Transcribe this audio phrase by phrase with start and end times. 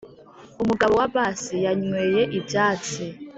[0.61, 3.03] umugabo wa bass yanyweye ibyatsi